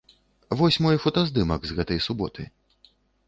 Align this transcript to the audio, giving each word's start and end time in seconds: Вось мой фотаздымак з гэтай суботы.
Вось 0.61 0.77
мой 0.85 0.95
фотаздымак 1.03 1.61
з 1.71 1.77
гэтай 1.79 1.99
суботы. 2.09 2.49